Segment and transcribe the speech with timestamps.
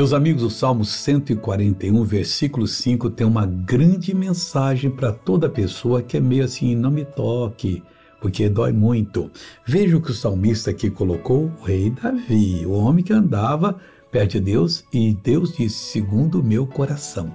[0.00, 6.16] Meus amigos, o Salmo 141, versículo 5 tem uma grande mensagem para toda pessoa que
[6.16, 7.82] é meio assim, não me toque,
[8.18, 9.30] porque dói muito.
[9.62, 13.78] Veja o que o salmista aqui colocou, o rei Davi, o homem que andava
[14.10, 17.30] perto de Deus e Deus disse, segundo o meu coração.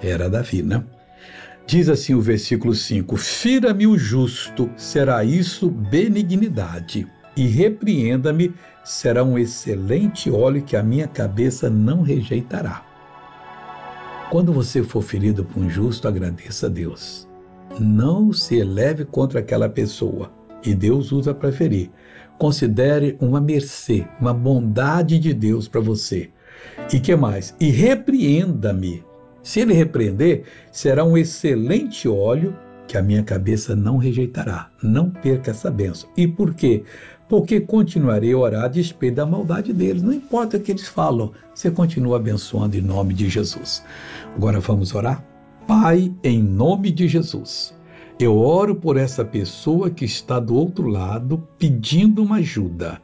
[0.00, 0.82] Era Davi, né?
[1.66, 7.06] Diz assim o versículo 5: Fira-me o justo, será isso benignidade,
[7.36, 12.84] e repreenda-me, será um excelente óleo que a minha cabeça não rejeitará.
[14.30, 17.28] Quando você for ferido por um justo, agradeça a Deus.
[17.78, 20.32] Não se eleve contra aquela pessoa,
[20.64, 21.90] e Deus usa para ferir.
[22.38, 26.30] Considere uma mercê, uma bondade de Deus para você.
[26.92, 27.54] E que mais?
[27.60, 29.04] E repreenda-me.
[29.42, 34.70] Se ele repreender, será um excelente óleo que a minha cabeça não rejeitará.
[34.82, 36.08] Não perca essa benção.
[36.16, 36.84] E por quê?
[37.28, 40.02] Porque continuarei a orar a despeito da maldade deles.
[40.02, 43.82] Não importa o que eles falam, você continua abençoando em nome de Jesus.
[44.34, 45.24] Agora vamos orar?
[45.66, 47.74] Pai, em nome de Jesus,
[48.20, 53.02] eu oro por essa pessoa que está do outro lado pedindo uma ajuda.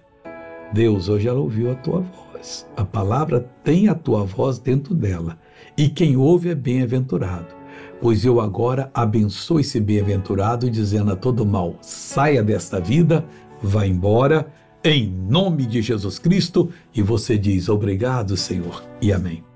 [0.72, 2.66] Deus, hoje ela ouviu a tua voz.
[2.76, 5.36] A palavra tem a tua voz dentro dela.
[5.76, 7.61] E quem ouve é bem-aventurado
[8.02, 13.24] pois eu agora abençoo esse bem-aventurado, dizendo a todo mal: saia desta vida,
[13.62, 19.51] vá embora, em nome de Jesus Cristo, e você diz: obrigado, Senhor, e amém.